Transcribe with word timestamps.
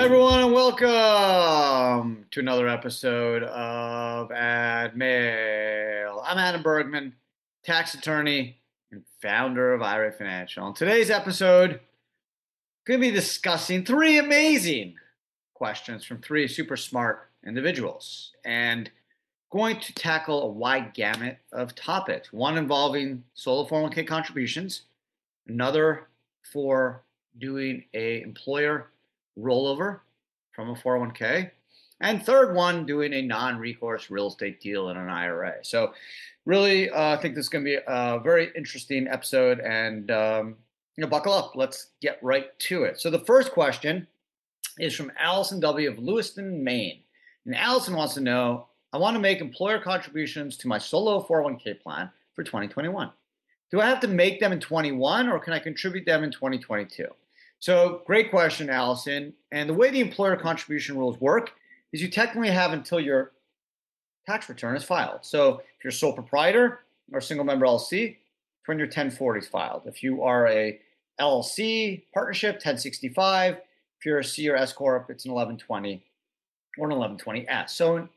Everyone, 0.00 0.40
and 0.40 0.52
welcome 0.54 2.24
to 2.30 2.40
another 2.40 2.66
episode 2.66 3.42
of 3.42 4.32
Ad 4.32 4.96
Mail. 4.96 6.24
I'm 6.26 6.38
Adam 6.38 6.62
Bergman, 6.62 7.12
tax 7.64 7.92
attorney 7.92 8.56
and 8.90 9.04
founder 9.20 9.74
of 9.74 9.82
IRA 9.82 10.10
Financial. 10.10 10.66
In 10.66 10.72
today's 10.72 11.10
episode, 11.10 11.80
going 12.86 12.98
to 12.98 13.08
be 13.08 13.10
discussing 13.10 13.84
three 13.84 14.16
amazing 14.16 14.94
questions 15.52 16.02
from 16.06 16.22
three 16.22 16.48
super 16.48 16.78
smart 16.78 17.28
individuals 17.46 18.32
and 18.42 18.90
going 19.50 19.78
to 19.80 19.94
tackle 19.94 20.44
a 20.44 20.48
wide 20.50 20.94
gamut 20.94 21.36
of 21.52 21.74
topics. 21.74 22.32
One 22.32 22.56
involving 22.56 23.22
solo 23.34 23.68
401k 23.68 24.06
contributions, 24.06 24.84
another 25.46 26.08
for 26.50 27.02
doing 27.38 27.84
a 27.92 28.22
employer 28.22 28.88
rollover 29.40 30.00
from 30.52 30.70
a 30.70 30.74
401k, 30.74 31.50
and 32.00 32.24
third 32.24 32.54
one 32.54 32.86
doing 32.86 33.12
a 33.12 33.22
non-recourse 33.22 34.10
real 34.10 34.28
estate 34.28 34.60
deal 34.60 34.88
in 34.90 34.96
an 34.96 35.08
IRA. 35.08 35.54
So, 35.62 35.92
really, 36.46 36.90
uh, 36.90 37.14
I 37.14 37.16
think 37.16 37.34
this 37.34 37.46
is 37.46 37.48
going 37.48 37.64
to 37.64 37.70
be 37.70 37.78
a 37.86 38.20
very 38.20 38.50
interesting 38.56 39.06
episode, 39.08 39.60
and 39.60 40.10
um, 40.10 40.56
you 40.96 41.02
know, 41.02 41.08
buckle 41.08 41.32
up. 41.32 41.52
Let's 41.54 41.88
get 42.00 42.18
right 42.22 42.58
to 42.60 42.84
it. 42.84 43.00
So, 43.00 43.10
the 43.10 43.20
first 43.20 43.52
question 43.52 44.06
is 44.78 44.94
from 44.94 45.12
Allison 45.18 45.60
W. 45.60 45.90
of 45.90 45.98
Lewiston, 45.98 46.62
Maine, 46.64 47.00
and 47.44 47.54
Allison 47.54 47.94
wants 47.94 48.14
to 48.14 48.20
know: 48.20 48.66
I 48.92 48.98
want 48.98 49.14
to 49.14 49.20
make 49.20 49.40
employer 49.40 49.78
contributions 49.78 50.56
to 50.58 50.68
my 50.68 50.78
solo 50.78 51.22
401k 51.22 51.80
plan 51.80 52.10
for 52.34 52.42
2021. 52.42 53.10
Do 53.70 53.80
I 53.80 53.86
have 53.86 54.00
to 54.00 54.08
make 54.08 54.40
them 54.40 54.52
in 54.52 54.60
21, 54.60 55.28
or 55.28 55.38
can 55.38 55.52
I 55.52 55.58
contribute 55.58 56.04
them 56.04 56.24
in 56.24 56.32
2022? 56.32 57.06
So, 57.60 58.02
great 58.06 58.30
question, 58.30 58.70
Allison. 58.70 59.34
And 59.52 59.68
the 59.68 59.74
way 59.74 59.90
the 59.90 60.00
employer 60.00 60.34
contribution 60.34 60.96
rules 60.96 61.20
work 61.20 61.52
is 61.92 62.00
you 62.00 62.08
technically 62.08 62.50
have 62.50 62.72
until 62.72 62.98
your 62.98 63.32
tax 64.26 64.48
return 64.48 64.76
is 64.76 64.84
filed. 64.84 65.20
So, 65.22 65.58
if 65.76 65.84
you're 65.84 65.90
sole 65.90 66.14
proprietor 66.14 66.80
or 67.12 67.20
single 67.20 67.44
member 67.44 67.66
LLC, 67.66 68.16
when 68.66 68.78
your 68.78 68.86
1040 68.86 69.40
is 69.40 69.48
filed. 69.48 69.82
If 69.86 70.02
you 70.02 70.22
are 70.22 70.46
a 70.46 70.78
LLC 71.20 72.02
partnership, 72.14 72.54
1065. 72.54 73.54
If 73.98 74.06
you're 74.06 74.20
a 74.20 74.24
C 74.24 74.48
or 74.48 74.56
S 74.56 74.72
corp, 74.72 75.10
it's 75.10 75.24
an 75.24 75.32
1120 75.32 76.02
or 76.78 76.90
an 76.90 76.96
1120S. 76.96 77.70
So, 77.70 78.08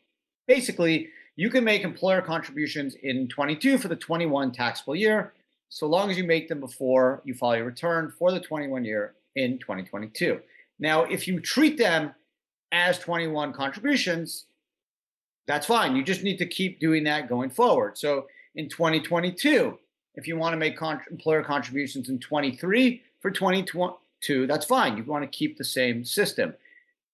basically, 0.47 1.09
you 1.35 1.49
can 1.49 1.63
make 1.63 1.83
employer 1.83 2.21
contributions 2.21 2.95
in 3.01 3.27
22 3.27 3.79
for 3.79 3.87
the 3.87 3.95
21 3.95 4.51
taxable 4.51 4.95
year, 4.95 5.33
so 5.69 5.87
long 5.87 6.11
as 6.11 6.17
you 6.17 6.23
make 6.23 6.47
them 6.47 6.59
before 6.59 7.21
you 7.25 7.33
file 7.33 7.57
your 7.57 7.65
return 7.65 8.13
for 8.17 8.31
the 8.31 8.39
21 8.39 8.85
year 8.85 9.15
in 9.35 9.59
2022. 9.59 10.39
Now, 10.79 11.03
if 11.03 11.27
you 11.27 11.39
treat 11.39 11.77
them 11.77 12.13
as 12.71 12.99
21 12.99 13.53
contributions, 13.53 14.45
that's 15.47 15.65
fine. 15.65 15.95
You 15.95 16.03
just 16.03 16.23
need 16.23 16.37
to 16.37 16.45
keep 16.45 16.79
doing 16.79 17.03
that 17.05 17.29
going 17.29 17.49
forward. 17.49 17.97
So 17.97 18.27
in 18.55 18.69
2022, 18.69 19.77
if 20.15 20.27
you 20.27 20.37
want 20.37 20.53
to 20.53 20.57
make 20.57 20.77
con- 20.77 21.01
employer 21.09 21.43
contributions 21.43 22.09
in 22.09 22.19
23 22.19 23.01
for 23.19 23.31
2022, 23.31 24.47
that's 24.47 24.65
fine. 24.65 24.97
You 24.97 25.03
want 25.03 25.23
to 25.23 25.37
keep 25.37 25.57
the 25.57 25.63
same 25.63 26.05
system. 26.05 26.53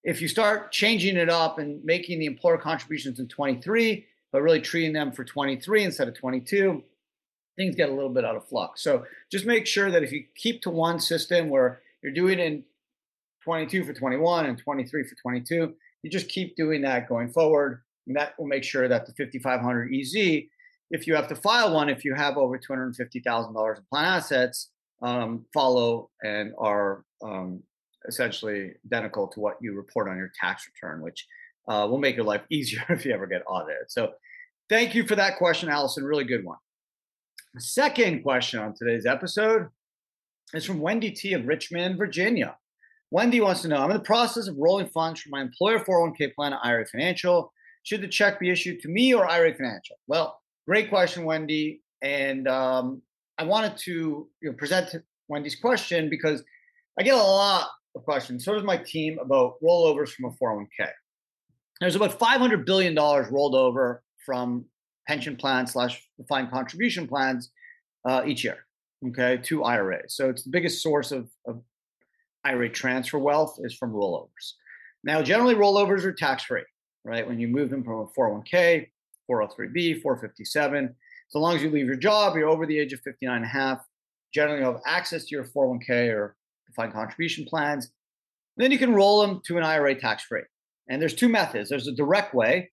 If 0.04 0.22
you 0.22 0.28
start 0.28 0.72
changing 0.72 1.18
it 1.18 1.30
up 1.30 1.60
and 1.60 1.84
making 1.84 2.20
the 2.20 2.26
employer 2.26 2.58
contributions 2.58 3.20
in 3.20 3.28
23, 3.28 4.06
but 4.32 4.42
really 4.42 4.62
treating 4.62 4.94
them 4.94 5.12
for 5.12 5.24
23 5.24 5.84
instead 5.84 6.08
of 6.08 6.14
22, 6.14 6.84
things 7.56 7.76
get 7.76 7.90
a 7.90 7.94
little 7.94 8.10
bit 8.10 8.24
out 8.24 8.36
of 8.36 8.48
flux. 8.48 8.82
So 8.82 9.06
just 9.30 9.46
make 9.46 9.66
sure 9.66 9.92
that 9.92 10.04
if 10.04 10.12
you 10.12 10.24
keep 10.36 10.62
to 10.62 10.70
one 10.70 11.00
system 11.00 11.50
where 11.50 11.82
you're 12.02 12.14
doing 12.14 12.40
in 12.40 12.64
22 13.44 13.84
for 13.84 13.94
21 13.94 14.46
and 14.46 14.58
23 14.58 15.04
for 15.04 15.16
22. 15.16 15.74
You 16.04 16.10
just 16.10 16.30
keep 16.30 16.56
doing 16.56 16.82
that 16.82 17.08
going 17.08 17.32
forward. 17.32 17.82
And 18.08 18.16
that 18.16 18.34
will 18.38 18.48
make 18.48 18.64
sure 18.64 18.88
that 18.88 19.06
the 19.06 19.14
5500 19.14 19.94
EZ, 19.94 20.14
if 20.92 21.06
you 21.06 21.16
have 21.16 21.28
to 21.28 21.36
file 21.36 21.74
one, 21.74 21.90
if 21.90 22.04
you 22.04 22.16
have 22.16 22.38
over 22.38 22.58
$250,000 22.58 23.78
in 23.78 23.84
plan 23.92 24.06
assets, 24.06 24.72
um, 25.02 25.46
follow 25.54 26.10
and 26.24 26.54
are 26.58 27.06
um, 27.24 27.62
essentially 28.08 28.74
identical 28.86 29.28
to 29.28 29.40
what 29.40 29.58
you 29.62 29.74
report 29.74 30.10
on 30.10 30.18
your 30.18 30.31
tax 30.40 30.68
return, 30.68 31.02
which 31.02 31.26
uh, 31.68 31.88
will 31.90 32.00
make 32.00 32.16
your 32.16 32.26
life 32.26 32.42
easier 32.50 32.84
if 32.90 33.06
you 33.06 33.14
ever 33.14 33.28
get 33.28 33.44
audited. 33.48 33.90
So, 33.90 34.14
thank 34.70 34.96
you 34.96 35.06
for 35.06 35.16
that 35.16 35.38
question, 35.38 35.70
Allison. 35.70 36.04
Really 36.04 36.26
good 36.26 36.44
one. 36.44 36.58
second 37.58 38.24
question 38.24 38.60
on 38.60 38.74
today's 38.76 39.06
episode 39.06 39.70
is 40.54 40.66
from 40.66 40.80
Wendy 40.80 41.12
T 41.12 41.34
of 41.34 41.48
Richmond, 41.48 41.98
Virginia. 41.98 42.56
Wendy 43.12 43.42
wants 43.42 43.62
to 43.64 43.68
know 43.68 43.78
I'm 43.78 43.92
in 43.92 43.98
the 43.98 44.04
process 44.04 44.48
of 44.48 44.56
rolling 44.58 44.88
funds 44.88 45.22
from 45.22 45.32
my 45.32 45.42
employer 45.42 45.80
401k 45.80 46.34
plan 46.36 46.52
to 46.52 46.60
IRA 46.64 46.86
Financial. 46.86 47.52
Should 47.84 48.02
the 48.02 48.08
check 48.08 48.40
be 48.40 48.50
issued 48.50 48.82
to 48.82 48.90
me 48.90 49.14
or 49.14 49.28
IRA 49.28 49.54
Financial? 49.56 49.96
Well, 50.08 50.40
great 50.68 50.90
question, 50.90 51.26
Wendy. 51.26 51.82
And 52.02 52.48
um, 52.48 53.02
I 53.38 53.44
wanted 53.44 53.78
to 53.78 54.30
you 54.42 54.50
know, 54.50 54.54
present 54.54 54.96
Wendy's 55.28 55.56
question 55.56 56.10
because 56.10 56.44
I 57.00 57.04
get 57.04 57.16
a 57.16 57.18
lot 57.18 57.70
of 57.96 58.04
questions. 58.04 58.46
So 58.46 58.54
does 58.54 58.64
my 58.64 58.78
team 58.78 59.18
about 59.20 59.56
rollovers 59.64 60.10
from 60.10 60.26
a 60.26 60.44
401k. 60.44 60.90
There's 61.80 61.96
about 61.96 62.20
$500 62.20 62.66
billion 62.66 62.96
rolled 62.96 63.56
over 63.56 64.04
from 64.26 64.66
pension 65.08 65.36
plans 65.36 65.72
slash 65.72 66.08
defined 66.18 66.52
contribution 66.52 67.08
plans 67.08 67.50
uh, 68.08 68.22
each 68.26 68.44
year 68.44 68.66
okay, 69.08 69.38
to 69.44 69.64
IRAs. 69.64 70.16
So 70.16 70.30
it's 70.30 70.44
the 70.44 70.50
biggest 70.50 70.82
source 70.82 71.12
of, 71.12 71.30
of 71.48 71.62
IRA 72.44 72.70
transfer 72.70 73.20
wealth 73.20 73.58
is 73.60 73.74
from 73.74 73.94
rollovers. 73.94 74.54
Now, 75.04 75.22
generally, 75.22 75.56
rollovers 75.56 76.04
are 76.04 76.12
tax 76.12 76.44
free, 76.44 76.64
right? 77.06 77.28
When 77.28 77.40
you 77.40 77.48
move 77.48 77.70
them 77.70 77.84
from 77.84 78.00
a 78.00 78.08
401k, 78.08 78.88
403b, 79.30 80.02
457, 80.02 80.96
so 81.30 81.40
long 81.40 81.56
as 81.56 81.64
you 81.64 81.70
leave 81.70 81.86
your 81.86 81.96
job, 81.96 82.36
you're 82.36 82.50
over 82.50 82.66
the 82.66 82.78
age 82.78 82.92
of 82.92 83.00
59 83.02 83.36
and 83.36 83.46
a 83.46 83.48
half, 83.48 83.86
generally 84.34 84.60
you'll 84.60 84.74
have 84.74 84.82
access 84.86 85.26
to 85.26 85.36
your 85.36 85.46
401k 85.46 86.14
or 86.14 86.36
defined 86.68 86.94
contribution 86.94 87.46
plans. 87.46 87.92
Then 88.58 88.72
you 88.72 88.78
can 88.78 88.94
roll 88.94 89.22
them 89.22 89.42
to 89.46 89.58
an 89.58 89.64
IRA 89.64 89.96
tax 89.96 90.24
free. 90.24 90.42
And 90.90 91.02
there's 91.02 91.14
two 91.14 91.30
methods. 91.30 91.70
There's 91.70 91.88
a 91.88 91.94
direct 91.94 92.34
way, 92.34 92.72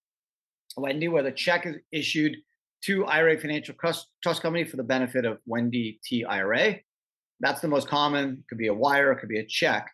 Wendy, 0.77 1.09
where 1.09 1.23
the 1.23 1.31
check 1.31 1.67
is 1.67 1.77
issued 1.93 2.37
to 2.85 3.07
IRA 3.07 3.39
Financial 3.39 3.75
Trust, 3.75 4.09
Company 4.43 4.65
for 4.65 4.77
the 4.77 4.83
benefit 4.83 5.25
of 5.25 5.39
Wendy 5.47 6.01
T 6.05 6.25
IRA. 6.25 6.77
That's 7.41 7.61
the 7.61 7.69
most 7.69 7.89
common. 7.89 8.31
It 8.31 8.49
could 8.49 8.59
be 8.59 8.69
a 8.69 8.75
wire, 8.75 9.13
it 9.13 9.19
could 9.19 9.29
be 9.29 9.41
a 9.41 9.47
check. 9.47 9.91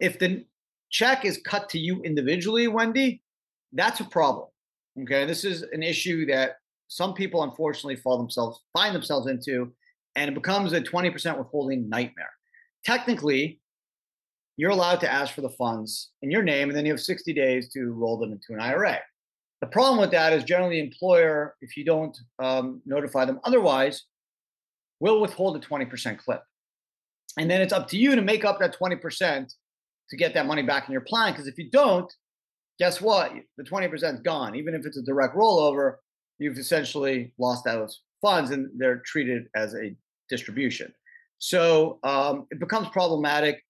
If 0.00 0.18
the 0.18 0.44
check 0.90 1.24
is 1.24 1.40
cut 1.44 1.68
to 1.70 1.78
you 1.78 2.02
individually, 2.02 2.68
Wendy, 2.68 3.22
that's 3.72 4.00
a 4.00 4.04
problem. 4.04 4.48
Okay, 5.02 5.24
this 5.24 5.44
is 5.44 5.62
an 5.72 5.82
issue 5.82 6.26
that 6.26 6.56
some 6.88 7.14
people 7.14 7.42
unfortunately 7.42 7.96
fall 7.96 8.18
themselves 8.18 8.60
find 8.72 8.94
themselves 8.94 9.26
into, 9.26 9.72
and 10.14 10.30
it 10.30 10.34
becomes 10.34 10.72
a 10.72 10.80
20% 10.80 11.38
withholding 11.38 11.88
nightmare. 11.88 12.30
Technically, 12.84 13.60
you're 14.56 14.70
allowed 14.70 15.00
to 15.00 15.12
ask 15.12 15.34
for 15.34 15.40
the 15.40 15.50
funds 15.50 16.12
in 16.22 16.30
your 16.30 16.42
name, 16.42 16.68
and 16.68 16.76
then 16.76 16.86
you 16.86 16.92
have 16.92 17.00
60 17.00 17.32
days 17.32 17.68
to 17.72 17.92
roll 17.92 18.18
them 18.18 18.30
into 18.30 18.52
an 18.52 18.60
IRA. 18.60 19.00
The 19.60 19.66
problem 19.68 20.00
with 20.00 20.10
that 20.10 20.32
is 20.32 20.44
generally 20.44 20.80
the 20.80 20.86
employer, 20.86 21.54
if 21.60 21.76
you 21.76 21.84
don't 21.84 22.16
um, 22.42 22.82
notify 22.84 23.24
them 23.24 23.40
otherwise, 23.44 24.04
will 25.00 25.20
withhold 25.20 25.56
a 25.56 25.60
20% 25.60 26.18
clip. 26.18 26.42
And 27.38 27.50
then 27.50 27.60
it's 27.60 27.72
up 27.72 27.88
to 27.88 27.96
you 27.96 28.14
to 28.14 28.22
make 28.22 28.44
up 28.44 28.58
that 28.60 28.76
20% 28.78 29.52
to 30.10 30.16
get 30.16 30.34
that 30.34 30.46
money 30.46 30.62
back 30.62 30.86
in 30.88 30.92
your 30.92 31.00
plan. 31.00 31.32
Because 31.32 31.46
if 31.46 31.58
you 31.58 31.70
don't, 31.70 32.12
guess 32.78 33.00
what? 33.00 33.32
The 33.56 33.64
20% 33.64 34.14
is 34.14 34.20
gone. 34.20 34.54
Even 34.54 34.74
if 34.74 34.86
it's 34.86 34.98
a 34.98 35.02
direct 35.02 35.34
rollover, 35.34 35.96
you've 36.38 36.58
essentially 36.58 37.32
lost 37.38 37.64
those 37.64 38.02
funds 38.20 38.50
and 38.50 38.68
they're 38.76 39.02
treated 39.04 39.46
as 39.54 39.74
a 39.74 39.94
distribution. 40.28 40.92
So 41.38 41.98
um, 42.04 42.46
it 42.50 42.60
becomes 42.60 42.88
problematic. 42.88 43.62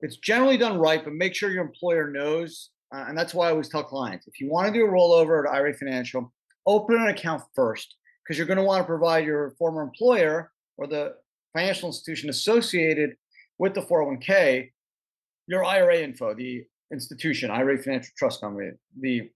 It's 0.00 0.16
generally 0.18 0.56
done 0.56 0.78
right, 0.78 1.02
but 1.02 1.14
make 1.14 1.34
sure 1.34 1.50
your 1.50 1.64
employer 1.64 2.10
knows 2.10 2.70
uh, 2.94 3.04
and 3.08 3.18
that's 3.18 3.34
why 3.34 3.48
I 3.48 3.50
always 3.50 3.68
tell 3.68 3.82
clients 3.82 4.26
if 4.26 4.40
you 4.40 4.50
want 4.50 4.66
to 4.68 4.72
do 4.72 4.86
a 4.86 4.88
rollover 4.88 5.44
at 5.44 5.52
IRA 5.52 5.74
Financial, 5.74 6.32
open 6.66 6.96
an 6.96 7.08
account 7.08 7.42
first 7.54 7.96
because 8.22 8.38
you're 8.38 8.46
going 8.46 8.58
to 8.58 8.64
want 8.64 8.82
to 8.82 8.86
provide 8.86 9.24
your 9.24 9.50
former 9.52 9.82
employer 9.82 10.52
or 10.76 10.86
the 10.86 11.14
financial 11.54 11.88
institution 11.88 12.28
associated 12.28 13.16
with 13.58 13.74
the 13.74 13.80
401k 13.80 14.70
your 15.46 15.64
IRA 15.64 15.98
info, 15.98 16.34
the 16.34 16.64
institution, 16.92 17.50
IRA 17.50 17.78
Financial 17.78 18.12
Trust 18.16 18.40
Company, 18.40 18.72
the 19.00 19.30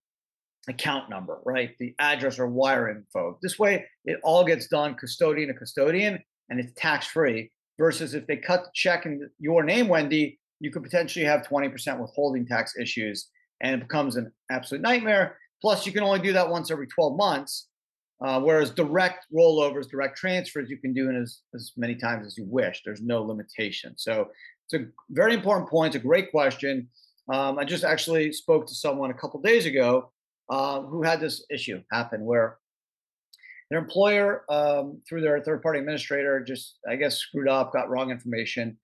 account 0.69 1.08
number, 1.08 1.38
right? 1.44 1.76
The 1.79 1.94
address 1.99 2.38
or 2.38 2.49
wire 2.49 2.91
info. 2.91 3.38
This 3.43 3.58
way, 3.58 3.87
it 4.05 4.19
all 4.23 4.44
gets 4.44 4.67
done 4.67 4.94
custodian 4.94 5.49
to 5.49 5.55
custodian 5.55 6.23
and 6.49 6.61
it's 6.61 6.73
tax 6.76 7.06
free. 7.06 7.50
Versus 7.79 8.12
if 8.12 8.26
they 8.26 8.37
cut 8.37 8.64
the 8.64 8.70
check 8.75 9.06
in 9.06 9.31
your 9.38 9.62
name, 9.62 9.88
Wendy, 9.88 10.38
you 10.58 10.70
could 10.70 10.82
potentially 10.82 11.25
have 11.25 11.46
20% 11.46 11.99
withholding 11.99 12.46
tax 12.46 12.76
issues 12.76 13.29
and 13.61 13.75
it 13.75 13.89
becomes 13.89 14.17
an 14.17 14.33
absolute 14.51 14.83
nightmare. 14.83 15.37
Plus, 15.61 15.87
you 15.87 15.93
can 15.93 16.03
only 16.03 16.21
do 16.21 16.33
that 16.33 16.49
once 16.49 16.71
every 16.71 16.87
12 16.87 17.17
months. 17.17 17.69
Uh, 18.23 18.39
whereas 18.39 18.71
direct 18.71 19.27
rollovers, 19.35 19.89
direct 19.89 20.17
transfers, 20.17 20.69
you 20.69 20.77
can 20.77 20.93
do 20.93 21.09
it 21.09 21.17
as, 21.17 21.41
as 21.55 21.73
many 21.79 21.95
times 21.95 22.27
as 22.27 22.37
you 22.37 22.45
wish. 22.45 22.83
There's 22.85 23.01
no 23.01 23.23
limitation. 23.23 23.95
So 23.97 24.29
it's 24.69 24.83
a 24.83 24.87
very 25.11 25.33
important 25.33 25.71
point. 25.71 25.95
It's 25.95 26.05
a 26.05 26.07
great 26.07 26.31
question. 26.31 26.89
Um, 27.33 27.59
I 27.59 27.65
just 27.65 27.83
actually 27.83 28.33
spoke 28.33 28.67
to 28.67 28.75
someone 28.75 29.11
a 29.11 29.15
couple 29.15 29.41
days 29.41 29.65
ago 29.65 30.13
uh, 30.51 30.83
who 30.83 31.03
had 31.03 31.21
this 31.21 31.47
issue 31.51 31.81
happen 31.91 32.25
where 32.25 32.59
their 33.71 33.79
employer, 33.79 34.45
um, 34.51 35.01
through 35.09 35.23
their 35.23 35.41
third 35.41 35.63
party 35.63 35.79
administrator, 35.79 36.41
just, 36.41 36.79
I 36.89 36.97
guess, 36.97 37.19
screwed 37.19 37.49
up, 37.49 37.73
got 37.73 37.89
wrong 37.89 38.11
information. 38.11 38.79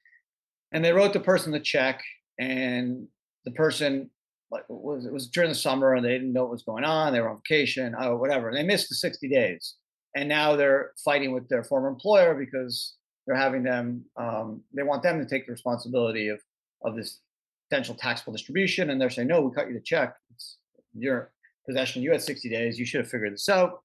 And 0.72 0.84
they 0.84 0.92
wrote 0.92 1.12
the 1.12 1.20
person 1.20 1.52
the 1.52 1.60
check, 1.60 2.02
and 2.38 3.08
the 3.44 3.50
person 3.50 4.10
like 4.50 4.62
it 4.62 4.74
was 4.74 5.06
it 5.06 5.12
was 5.12 5.28
during 5.28 5.48
the 5.48 5.54
summer 5.54 5.94
and 5.94 6.04
they 6.04 6.10
didn't 6.10 6.32
know 6.32 6.42
what 6.42 6.52
was 6.52 6.62
going 6.62 6.84
on. 6.84 7.12
They 7.12 7.20
were 7.20 7.30
on 7.30 7.40
vacation, 7.48 7.94
oh 7.98 8.16
whatever. 8.16 8.52
They 8.52 8.62
missed 8.62 8.88
the 8.88 8.94
60 8.94 9.28
days, 9.28 9.74
and 10.14 10.28
now 10.28 10.56
they're 10.56 10.92
fighting 11.04 11.32
with 11.32 11.48
their 11.48 11.64
former 11.64 11.88
employer 11.88 12.34
because 12.34 12.94
they're 13.26 13.36
having 13.36 13.62
them. 13.62 14.04
Um, 14.16 14.62
they 14.74 14.82
want 14.82 15.02
them 15.02 15.18
to 15.18 15.26
take 15.26 15.46
the 15.46 15.52
responsibility 15.52 16.28
of 16.28 16.40
of 16.84 16.96
this 16.96 17.20
potential 17.68 17.94
taxable 17.94 18.32
distribution, 18.32 18.90
and 18.90 19.00
they're 19.00 19.10
saying, 19.10 19.28
no, 19.28 19.40
we 19.40 19.54
cut 19.54 19.68
you 19.68 19.74
the 19.74 19.80
check. 19.80 20.14
It's 20.34 20.58
your 20.94 21.32
possession. 21.66 22.02
You 22.02 22.12
had 22.12 22.22
60 22.22 22.48
days. 22.48 22.78
You 22.78 22.86
should 22.86 23.00
have 23.00 23.10
figured 23.10 23.32
this 23.32 23.48
out. 23.48 23.80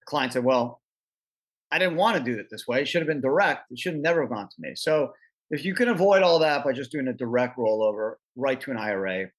The 0.00 0.06
client 0.06 0.32
said, 0.32 0.44
well, 0.44 0.80
I 1.70 1.78
didn't 1.78 1.96
want 1.96 2.16
to 2.16 2.22
do 2.22 2.38
it 2.38 2.48
this 2.50 2.66
way. 2.66 2.82
It 2.82 2.88
should 2.88 3.02
have 3.02 3.08
been 3.08 3.20
direct. 3.20 3.70
It 3.70 3.78
should 3.78 3.94
have 3.94 4.02
never 4.02 4.22
have 4.22 4.30
gone 4.30 4.48
to 4.48 4.56
me. 4.58 4.74
So 4.74 5.12
if 5.50 5.64
you 5.64 5.74
can 5.74 5.88
avoid 5.88 6.22
all 6.22 6.38
that 6.40 6.64
by 6.64 6.72
just 6.72 6.90
doing 6.90 7.08
a 7.08 7.12
direct 7.12 7.56
rollover 7.58 8.14
right 8.36 8.60
to 8.60 8.70
an 8.70 8.76
IRA, 8.76 9.30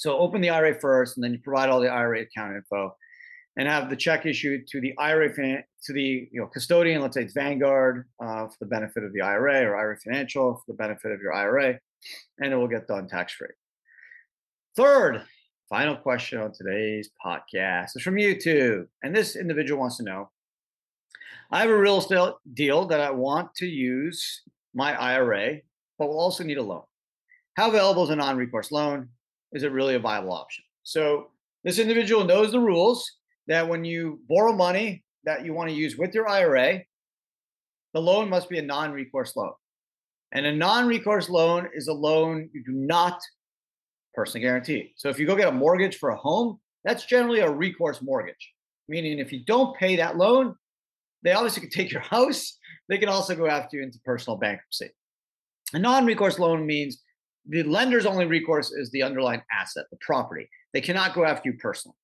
so 0.00 0.16
open 0.18 0.40
the 0.40 0.48
IRA 0.48 0.80
first, 0.80 1.16
and 1.16 1.22
then 1.22 1.32
you 1.32 1.38
provide 1.40 1.68
all 1.68 1.78
the 1.78 1.90
IRA 1.90 2.22
account 2.22 2.56
info, 2.56 2.96
and 3.58 3.68
have 3.68 3.90
the 3.90 3.96
check 3.96 4.24
issued 4.24 4.66
to 4.68 4.80
the 4.80 4.96
IRA 4.96 5.28
to 5.28 5.92
the 5.92 6.26
you 6.32 6.40
know 6.40 6.46
custodian. 6.46 7.02
Let's 7.02 7.16
say 7.16 7.24
it's 7.24 7.34
Vanguard 7.34 8.06
uh, 8.18 8.46
for 8.46 8.56
the 8.60 8.66
benefit 8.66 9.04
of 9.04 9.12
the 9.12 9.20
IRA, 9.20 9.62
or 9.62 9.76
IRA 9.76 9.98
Financial 9.98 10.54
for 10.54 10.72
the 10.72 10.76
benefit 10.76 11.12
of 11.12 11.20
your 11.20 11.34
IRA, 11.34 11.78
and 12.38 12.52
it 12.52 12.56
will 12.56 12.66
get 12.66 12.88
done 12.88 13.08
tax 13.08 13.34
free. 13.34 13.48
Third, 14.74 15.22
final 15.68 15.96
question 15.96 16.40
on 16.40 16.52
today's 16.54 17.10
podcast 17.22 17.94
is 17.94 18.02
from 18.02 18.14
YouTube, 18.14 18.86
and 19.02 19.14
this 19.14 19.36
individual 19.36 19.80
wants 19.80 19.98
to 19.98 20.02
know: 20.02 20.30
I 21.50 21.60
have 21.60 21.68
a 21.68 21.76
real 21.76 21.98
estate 21.98 22.32
deal 22.54 22.86
that 22.86 23.00
I 23.00 23.10
want 23.10 23.54
to 23.56 23.66
use 23.66 24.40
my 24.74 24.98
IRA, 24.98 25.58
but 25.98 26.08
will 26.08 26.18
also 26.18 26.42
need 26.42 26.56
a 26.56 26.62
loan. 26.62 26.84
How 27.58 27.68
available 27.68 28.04
is 28.04 28.10
a 28.10 28.16
non-recourse 28.16 28.72
loan? 28.72 29.10
Is 29.52 29.62
it 29.62 29.72
really 29.72 29.94
a 29.94 29.98
viable 29.98 30.32
option? 30.32 30.64
So 30.82 31.28
this 31.64 31.78
individual 31.78 32.24
knows 32.24 32.52
the 32.52 32.60
rules 32.60 33.10
that 33.46 33.68
when 33.68 33.84
you 33.84 34.20
borrow 34.28 34.52
money 34.52 35.04
that 35.24 35.44
you 35.44 35.52
want 35.52 35.68
to 35.68 35.74
use 35.74 35.96
with 35.96 36.14
your 36.14 36.28
IRA, 36.28 36.82
the 37.92 38.00
loan 38.00 38.28
must 38.28 38.48
be 38.48 38.58
a 38.58 38.62
non-recourse 38.62 39.36
loan. 39.36 39.52
And 40.32 40.46
a 40.46 40.54
non-recourse 40.54 41.28
loan 41.28 41.68
is 41.74 41.88
a 41.88 41.92
loan 41.92 42.48
you 42.52 42.62
do 42.64 42.72
not 42.72 43.20
personally 44.14 44.44
guarantee. 44.44 44.92
So 44.96 45.08
if 45.08 45.18
you 45.18 45.26
go 45.26 45.36
get 45.36 45.48
a 45.48 45.52
mortgage 45.52 45.98
for 45.98 46.10
a 46.10 46.16
home, 46.16 46.60
that's 46.84 47.04
generally 47.04 47.40
a 47.40 47.50
recourse 47.50 48.00
mortgage, 48.00 48.52
meaning 48.88 49.18
if 49.18 49.32
you 49.32 49.44
don't 49.44 49.76
pay 49.76 49.96
that 49.96 50.16
loan, 50.16 50.54
they 51.22 51.32
obviously 51.32 51.62
can 51.62 51.70
take 51.78 51.90
your 51.90 52.02
house. 52.02 52.56
They 52.88 52.98
can 52.98 53.08
also 53.08 53.34
go 53.34 53.46
after 53.46 53.76
you 53.76 53.82
into 53.82 53.98
personal 54.04 54.36
bankruptcy. 54.36 54.90
A 55.74 55.78
non-recourse 55.78 56.38
loan 56.38 56.66
means 56.66 57.02
the 57.48 57.62
lender's 57.62 58.06
only 58.06 58.26
recourse 58.26 58.70
is 58.70 58.90
the 58.90 59.02
underlying 59.02 59.42
asset, 59.52 59.86
the 59.90 59.98
property. 60.00 60.48
They 60.72 60.80
cannot 60.80 61.14
go 61.14 61.24
after 61.24 61.50
you 61.50 61.58
personally. 61.58 61.96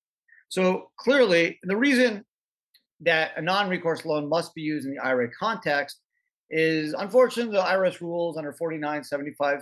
So 0.49 0.91
clearly, 0.97 1.59
the 1.63 1.75
reason 1.75 2.25
that 3.01 3.31
a 3.37 3.41
non-recourse 3.41 4.05
loan 4.05 4.27
must 4.27 4.55
be 4.55 4.61
used 4.61 4.85
in 4.87 4.93
the 4.93 4.99
IRA 4.99 5.29
context 5.31 6.01
is 6.49 6.93
unfortunately 6.93 7.55
the 7.55 7.63
IRS 7.63 8.01
rules 8.01 8.37
under 8.37 8.53
4975 8.53 9.61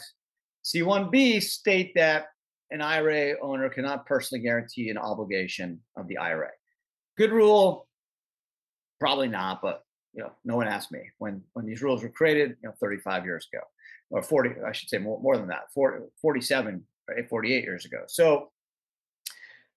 C1B 0.64 1.42
state 1.42 1.92
that 1.96 2.28
an 2.72 2.82
IRA 2.82 3.36
owner 3.42 3.70
cannot 3.70 4.06
personally 4.06 4.44
guarantee 4.44 4.90
an 4.90 4.98
obligation 4.98 5.80
of 5.98 6.08
the 6.08 6.18
IRA. 6.18 6.50
Good 7.18 7.32
rule, 7.32 7.88
probably 9.00 9.28
not, 9.28 9.62
but 9.62 9.85
you 10.16 10.24
know, 10.24 10.32
no 10.46 10.56
one 10.56 10.68
asked 10.68 10.92
me 10.92 11.02
when 11.18 11.42
when 11.54 11.66
these 11.66 11.82
rules 11.82 12.02
were 12.02 12.10
created, 12.10 12.56
you 12.64 12.70
know, 12.70 12.76
35 12.80 13.26
years 13.26 13.48
ago 13.52 13.64
or 14.10 14.22
40, 14.24 14.62
I 14.66 14.72
should 14.72 14.90
say 14.90 14.98
more, 14.98 15.20
more 15.22 15.38
than 15.38 15.48
that, 15.48 15.72
40, 15.74 16.06
47, 16.22 16.84
right, 17.10 17.30
48 17.30 17.64
years 17.64 17.86
ago. 17.86 18.04
So 18.08 18.52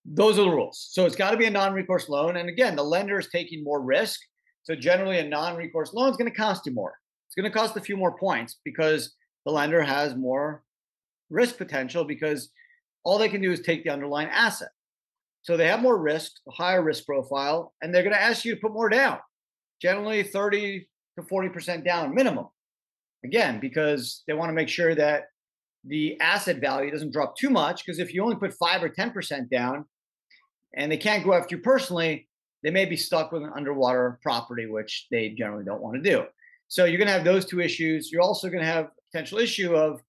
those 0.05 0.39
are 0.39 0.43
the 0.43 0.51
rules. 0.51 0.89
So 0.91 1.07
it's 1.07 1.17
got 1.17 1.33
to 1.33 1.37
be 1.37 1.47
a 1.47 1.51
non-recourse 1.51 2.09
loan. 2.09 2.37
And 2.37 2.49
again, 2.49 2.77
the 2.77 2.85
lender 2.85 3.19
is 3.19 3.29
taking 3.29 3.65
more 3.65 3.81
risk. 3.81 4.21
So 4.63 4.75
generally, 4.75 5.19
a 5.19 5.29
non-recourse 5.29 5.93
loan 5.93 6.11
is 6.11 6.17
going 6.17 6.31
to 6.31 6.37
cost 6.37 6.67
you 6.67 6.73
more. 6.73 6.95
It's 7.27 7.35
going 7.35 7.51
to 7.51 7.59
cost 7.59 7.77
a 7.77 7.81
few 7.81 7.97
more 7.97 8.17
points 8.17 8.57
because 8.65 9.15
the 9.45 9.53
lender 9.53 9.83
has 9.83 10.15
more 10.15 10.63
risk 11.31 11.57
potential 11.57 12.05
because 12.05 12.51
all 13.05 13.19
they 13.19 13.29
can 13.29 13.43
do 13.43 13.53
is 13.53 13.61
take 13.61 13.85
the 13.85 13.91
underlying 13.91 14.29
asset. 14.29 14.69
So 15.43 15.57
they 15.57 15.69
have 15.69 15.81
more 15.81 15.97
risk, 15.97 16.33
a 16.49 16.53
higher 16.53 16.83
risk 16.83 17.07
profile, 17.07 17.75
and 17.81 17.95
they're 17.95 18.03
going 18.03 18.15
to 18.15 18.23
ask 18.23 18.45
you 18.45 18.55
to 18.55 18.61
put 18.61 18.73
more 18.73 18.89
down, 18.89 19.19
generally 19.81 20.23
30 20.23 20.89
to 21.17 21.23
40% 21.23 21.85
down 21.85 22.15
minimum. 22.15 22.47
Again, 23.25 23.59
because 23.59 24.23
they 24.27 24.35
want 24.35 24.51
to 24.51 24.55
make 24.55 24.69
sure 24.69 24.95
that 24.95 25.25
the 25.85 26.19
asset 26.21 26.61
value 26.61 26.91
doesn't 26.91 27.13
drop 27.13 27.37
too 27.37 27.51
much. 27.51 27.85
Because 27.85 27.99
if 27.99 28.15
you 28.15 28.23
only 28.23 28.37
put 28.37 28.55
five 28.55 28.83
or 28.83 28.89
10% 28.89 29.51
down 29.51 29.85
and 30.77 30.91
they 30.91 30.97
can't 30.97 31.25
go 31.25 31.35
after 31.35 31.57
you 31.57 31.63
personally, 31.63 32.29
they 32.63 32.71
may 32.71 32.85
be 32.85 32.97
stuck 32.97 33.33
with 33.33 33.43
an 33.43 33.53
underwater 33.55 34.19
property, 34.23 34.67
which 34.67 35.07
they 35.11 35.31
generally 35.31 35.65
don't 35.65 35.81
want 35.81 35.97
to 35.97 36.11
do. 36.11 36.25
So 36.69 36.85
you're 36.85 36.99
going 36.99 37.07
to 37.09 37.13
have 37.13 37.25
those 37.25 37.45
two 37.45 37.61
issues. 37.61 38.11
You're 38.13 38.23
also 38.23 38.49
going 38.49 38.61
to 38.61 38.67
have 38.67 38.91
potential 39.11 39.39
issue 39.39 39.75
of 39.75 40.01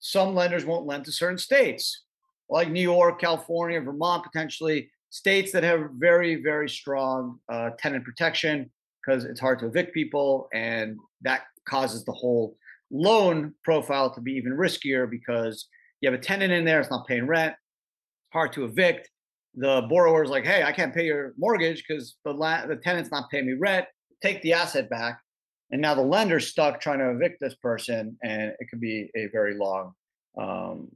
some 0.00 0.34
lenders 0.34 0.64
won't 0.64 0.86
lend 0.86 1.04
to 1.06 1.12
certain 1.12 1.38
states, 1.38 2.02
like 2.50 2.70
New 2.70 2.82
York, 2.82 3.20
California, 3.20 3.80
Vermont, 3.80 4.22
potentially 4.22 4.90
states 5.10 5.50
that 5.52 5.62
have 5.62 5.90
very, 5.96 6.42
very 6.42 6.68
strong 6.68 7.38
uh, 7.50 7.70
tenant 7.78 8.04
protection 8.04 8.70
because 9.04 9.24
it's 9.24 9.40
hard 9.40 9.58
to 9.60 9.66
evict 9.66 9.94
people, 9.94 10.48
and 10.52 10.98
that 11.22 11.42
causes 11.68 12.04
the 12.04 12.12
whole 12.12 12.56
loan 12.90 13.54
profile 13.62 14.12
to 14.14 14.20
be 14.20 14.32
even 14.32 14.52
riskier 14.52 15.10
because 15.10 15.68
you 16.00 16.10
have 16.10 16.18
a 16.18 16.22
tenant 16.22 16.52
in 16.52 16.64
there, 16.64 16.80
it's 16.80 16.90
not 16.90 17.06
paying 17.06 17.26
rent, 17.26 17.54
hard 18.32 18.52
to 18.52 18.64
evict. 18.64 19.10
The 19.54 19.82
borrower's 19.88 20.30
like, 20.30 20.44
hey, 20.44 20.62
I 20.62 20.72
can't 20.72 20.94
pay 20.94 21.06
your 21.06 21.32
mortgage 21.38 21.84
because 21.86 22.16
the 22.24 22.32
la- 22.32 22.66
the 22.66 22.76
tenant's 22.76 23.10
not 23.10 23.30
paying 23.30 23.46
me 23.46 23.54
rent. 23.54 23.86
Take 24.22 24.42
the 24.42 24.52
asset 24.52 24.90
back, 24.90 25.20
and 25.70 25.80
now 25.80 25.94
the 25.94 26.02
lender's 26.02 26.48
stuck 26.48 26.80
trying 26.80 26.98
to 26.98 27.10
evict 27.10 27.40
this 27.40 27.54
person, 27.54 28.16
and 28.22 28.52
it 28.58 28.68
could 28.70 28.80
be 28.80 29.10
a 29.16 29.26
very 29.32 29.54
long, 29.54 29.92
um, 30.38 30.90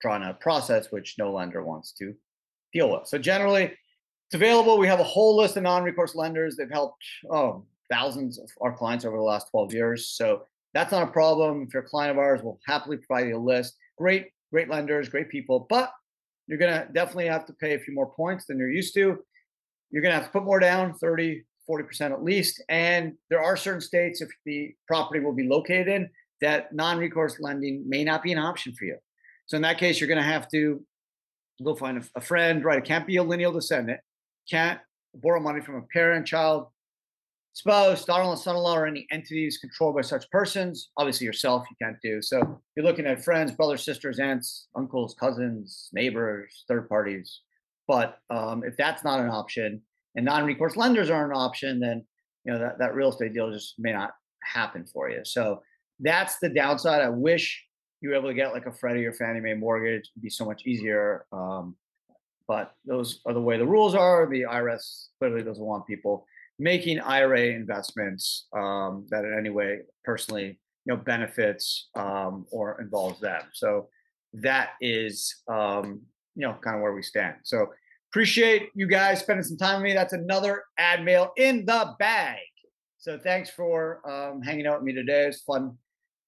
drawn 0.00 0.22
out 0.22 0.40
process, 0.40 0.90
which 0.90 1.16
no 1.18 1.32
lender 1.32 1.64
wants 1.64 1.92
to 1.92 2.14
deal 2.72 2.90
with. 2.90 3.06
So 3.06 3.18
generally, 3.18 3.72
it's 4.34 4.42
available. 4.42 4.78
We 4.78 4.88
have 4.88 4.98
a 4.98 5.04
whole 5.04 5.36
list 5.36 5.56
of 5.56 5.62
non-recourse 5.62 6.16
lenders. 6.16 6.56
They've 6.56 6.68
helped 6.68 7.04
oh, 7.30 7.64
thousands 7.88 8.40
of 8.40 8.50
our 8.60 8.72
clients 8.72 9.04
over 9.04 9.16
the 9.16 9.22
last 9.22 9.48
12 9.52 9.72
years. 9.72 10.08
So 10.08 10.42
that's 10.72 10.90
not 10.90 11.04
a 11.04 11.12
problem. 11.12 11.62
If 11.62 11.72
you're 11.72 11.84
a 11.84 11.88
client 11.88 12.10
of 12.10 12.18
ours, 12.18 12.40
we'll 12.42 12.58
happily 12.66 12.96
provide 12.96 13.28
you 13.28 13.36
a 13.36 13.38
list. 13.38 13.76
Great, 13.96 14.30
great 14.50 14.68
lenders, 14.68 15.08
great 15.08 15.28
people, 15.28 15.68
but 15.70 15.92
you're 16.48 16.58
to 16.58 16.88
definitely 16.92 17.28
have 17.28 17.46
to 17.46 17.52
pay 17.52 17.74
a 17.74 17.78
few 17.78 17.94
more 17.94 18.10
points 18.10 18.46
than 18.46 18.58
you're 18.58 18.72
used 18.72 18.92
to. 18.94 19.18
You're 19.92 20.02
to 20.02 20.10
have 20.10 20.24
to 20.24 20.30
put 20.30 20.42
more 20.42 20.58
down, 20.58 20.94
30, 20.94 21.44
40% 21.70 22.10
at 22.10 22.24
least. 22.24 22.60
And 22.68 23.12
there 23.30 23.40
are 23.40 23.56
certain 23.56 23.80
states, 23.80 24.20
if 24.20 24.30
the 24.44 24.74
property 24.88 25.20
will 25.20 25.32
be 25.32 25.46
located 25.46 25.86
in, 25.86 26.10
that 26.40 26.74
non 26.74 26.98
recourse 26.98 27.38
lending 27.38 27.88
may 27.88 28.02
not 28.02 28.24
be 28.24 28.32
an 28.32 28.38
option 28.38 28.74
for 28.74 28.84
you. 28.84 28.96
So 29.46 29.54
in 29.54 29.62
that 29.62 29.78
case, 29.78 30.00
you're 30.00 30.08
going 30.08 30.18
to 30.18 30.24
have 30.24 30.48
to 30.48 30.84
go 31.62 31.76
find 31.76 31.98
a, 31.98 32.04
a 32.16 32.20
friend, 32.20 32.64
right? 32.64 32.78
It 32.78 32.84
can't 32.84 33.06
be 33.06 33.18
a 33.18 33.22
lineal 33.22 33.52
descendant, 33.52 34.00
can't 34.50 34.80
borrow 35.14 35.40
money 35.40 35.60
from 35.60 35.76
a 35.76 35.82
parent, 35.92 36.26
child, 36.26 36.66
spouse, 37.52 38.04
daughter-in-law, 38.04 38.34
son-in-law, 38.34 38.76
or 38.76 38.86
any 38.86 39.06
entities 39.12 39.58
controlled 39.58 39.94
by 39.94 40.02
such 40.02 40.28
persons. 40.30 40.90
Obviously, 40.96 41.24
yourself 41.26 41.64
you 41.70 41.76
can't 41.80 41.96
do. 42.02 42.20
So 42.20 42.60
you're 42.76 42.84
looking 42.84 43.06
at 43.06 43.24
friends, 43.24 43.52
brothers, 43.52 43.84
sisters, 43.84 44.18
aunts, 44.18 44.68
uncles, 44.76 45.14
cousins, 45.18 45.88
neighbors, 45.92 46.64
third 46.68 46.88
parties. 46.88 47.40
But 47.86 48.18
um, 48.30 48.64
if 48.64 48.76
that's 48.76 49.04
not 49.04 49.20
an 49.20 49.28
option, 49.28 49.80
and 50.16 50.24
non-recourse 50.24 50.76
lenders 50.76 51.10
are 51.10 51.24
an 51.24 51.36
option, 51.36 51.80
then 51.80 52.04
you 52.44 52.52
know 52.52 52.58
that, 52.58 52.78
that 52.78 52.94
real 52.94 53.10
estate 53.10 53.34
deal 53.34 53.50
just 53.50 53.74
may 53.78 53.92
not 53.92 54.12
happen 54.42 54.84
for 54.86 55.10
you. 55.10 55.20
So 55.24 55.62
that's 56.00 56.38
the 56.38 56.48
downside. 56.48 57.02
I 57.02 57.08
wish 57.08 57.64
you 58.00 58.10
were 58.10 58.16
able 58.16 58.28
to 58.28 58.34
get 58.34 58.52
like 58.52 58.66
a 58.66 58.72
Freddie 58.72 59.06
or 59.06 59.12
Fannie 59.12 59.40
Mae 59.40 59.54
mortgage. 59.54 60.10
It'd 60.14 60.22
be 60.22 60.30
so 60.30 60.44
much 60.44 60.66
easier. 60.66 61.24
Um, 61.32 61.76
but 62.46 62.74
those 62.84 63.20
are 63.26 63.32
the 63.32 63.40
way 63.40 63.58
the 63.58 63.66
rules 63.66 63.94
are. 63.94 64.28
The 64.28 64.42
IRS 64.42 65.06
clearly 65.18 65.42
doesn't 65.42 65.64
want 65.64 65.86
people 65.86 66.26
making 66.58 67.00
IRA 67.00 67.46
investments 67.46 68.46
um, 68.56 69.06
that 69.10 69.24
in 69.24 69.36
any 69.36 69.50
way 69.50 69.80
personally 70.04 70.58
you 70.84 70.94
know 70.94 70.96
benefits 70.96 71.88
um, 71.96 72.46
or 72.50 72.80
involves 72.80 73.20
them. 73.20 73.42
So 73.52 73.88
that 74.34 74.70
is 74.80 75.34
um, 75.48 76.02
you 76.34 76.46
know 76.46 76.56
kind 76.62 76.76
of 76.76 76.82
where 76.82 76.92
we 76.92 77.02
stand. 77.02 77.36
So 77.44 77.68
appreciate 78.10 78.70
you 78.74 78.86
guys 78.86 79.20
spending 79.20 79.44
some 79.44 79.56
time 79.56 79.76
with 79.76 79.84
me. 79.84 79.94
That's 79.94 80.12
another 80.12 80.64
ad 80.78 81.04
mail 81.04 81.32
in 81.36 81.64
the 81.64 81.94
bag. 81.98 82.38
So 82.98 83.18
thanks 83.18 83.50
for 83.50 84.00
um, 84.08 84.40
hanging 84.42 84.66
out 84.66 84.78
with 84.78 84.86
me 84.86 84.92
today. 84.92 85.26
It's 85.26 85.42
fun 85.42 85.76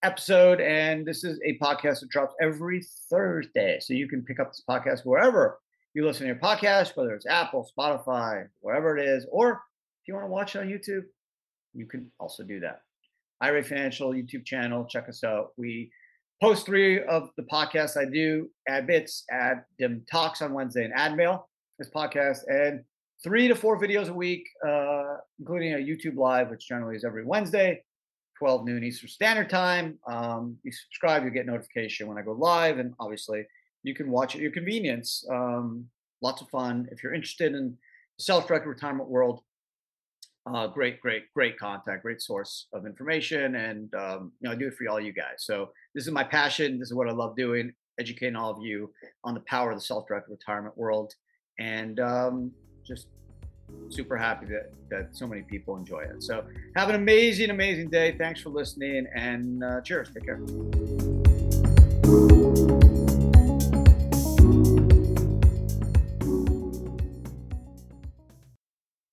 episode, 0.02 0.60
and 0.60 1.06
this 1.06 1.24
is 1.24 1.40
a 1.44 1.58
podcast 1.58 2.00
that 2.00 2.10
drops 2.10 2.34
every 2.40 2.82
Thursday. 3.10 3.78
So 3.80 3.94
you 3.94 4.08
can 4.08 4.22
pick 4.22 4.40
up 4.40 4.50
this 4.50 4.62
podcast 4.68 5.00
wherever 5.04 5.58
you 5.96 6.04
listen 6.04 6.26
to 6.26 6.34
your 6.34 6.36
podcast, 6.36 6.94
whether 6.94 7.14
it's 7.14 7.24
Apple, 7.24 7.66
Spotify, 7.76 8.46
wherever 8.60 8.98
it 8.98 9.08
is, 9.08 9.26
or 9.32 9.52
if 9.52 10.06
you 10.06 10.12
want 10.12 10.26
to 10.26 10.30
watch 10.30 10.54
it 10.54 10.58
on 10.58 10.68
YouTube, 10.68 11.04
you 11.72 11.86
can 11.86 12.12
also 12.20 12.42
do 12.42 12.60
that. 12.60 12.82
IRA 13.40 13.64
Financial 13.64 14.10
YouTube 14.10 14.44
channel, 14.44 14.84
check 14.84 15.08
us 15.08 15.24
out. 15.24 15.52
We 15.56 15.90
post 16.42 16.66
three 16.66 17.02
of 17.02 17.30
the 17.38 17.44
podcasts 17.44 17.96
I 17.96 18.04
do: 18.04 18.50
Ad 18.68 18.86
Bits, 18.86 19.24
Ad 19.30 19.64
Dim 19.78 20.04
Talks 20.10 20.42
on 20.42 20.52
Wednesday, 20.52 20.84
and 20.84 20.92
Ad 20.92 21.16
Mail. 21.16 21.48
This 21.78 21.88
podcast 21.88 22.40
and 22.46 22.84
three 23.24 23.48
to 23.48 23.54
four 23.54 23.80
videos 23.80 24.10
a 24.10 24.12
week, 24.12 24.46
uh, 24.68 25.16
including 25.38 25.72
a 25.72 25.78
YouTube 25.78 26.16
live, 26.16 26.50
which 26.50 26.68
generally 26.68 26.96
is 26.96 27.04
every 27.04 27.24
Wednesday, 27.24 27.82
12 28.38 28.66
noon 28.66 28.84
Eastern 28.84 29.08
Standard 29.08 29.48
Time. 29.48 29.98
Um, 30.06 30.58
you 30.62 30.72
subscribe, 30.72 31.24
you 31.24 31.30
get 31.30 31.46
notification 31.46 32.06
when 32.06 32.18
I 32.18 32.22
go 32.22 32.32
live, 32.32 32.78
and 32.80 32.92
obviously 33.00 33.46
you 33.86 33.94
can 33.94 34.10
watch 34.10 34.34
at 34.34 34.40
your 34.40 34.50
convenience. 34.50 35.24
Um, 35.30 35.86
lots 36.20 36.42
of 36.42 36.48
fun. 36.48 36.88
If 36.90 37.02
you're 37.02 37.14
interested 37.14 37.54
in 37.54 37.78
self-directed 38.18 38.68
retirement 38.68 39.08
world, 39.08 39.42
uh, 40.52 40.66
great, 40.66 41.00
great, 41.00 41.32
great 41.34 41.56
contact, 41.56 42.02
great 42.02 42.20
source 42.20 42.66
of 42.72 42.84
information, 42.84 43.54
and 43.54 43.94
um, 43.94 44.32
you 44.40 44.48
know 44.48 44.52
I 44.52 44.56
do 44.56 44.66
it 44.66 44.74
for 44.74 44.88
all 44.88 45.00
you 45.00 45.12
guys. 45.12 45.38
So 45.38 45.70
this 45.94 46.04
is 46.04 46.12
my 46.12 46.24
passion. 46.24 46.80
This 46.80 46.88
is 46.88 46.94
what 46.94 47.08
I 47.08 47.12
love 47.12 47.36
doing, 47.36 47.72
educating 47.98 48.34
all 48.34 48.50
of 48.50 48.60
you 48.60 48.92
on 49.22 49.34
the 49.34 49.40
power 49.40 49.70
of 49.70 49.76
the 49.76 49.84
self-directed 49.84 50.30
retirement 50.30 50.76
world, 50.76 51.14
and 51.60 52.00
um, 52.00 52.52
just 52.84 53.06
super 53.88 54.16
happy 54.16 54.46
that 54.46 54.72
that 54.90 55.16
so 55.16 55.28
many 55.28 55.42
people 55.42 55.76
enjoy 55.76 56.00
it. 56.00 56.22
So 56.24 56.44
have 56.74 56.88
an 56.88 56.96
amazing, 56.96 57.50
amazing 57.50 57.90
day. 57.90 58.16
Thanks 58.18 58.40
for 58.40 58.50
listening, 58.50 59.06
and 59.14 59.62
uh, 59.62 59.80
cheers. 59.80 60.10
Take 60.12 60.26
care. 60.26 60.40